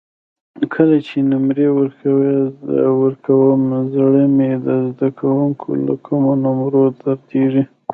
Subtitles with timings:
[0.73, 1.67] کله چې نمرې
[3.01, 3.59] ورکوم
[3.93, 7.63] زړه مې د زده کوونکو له کمو نمرو دردېږي.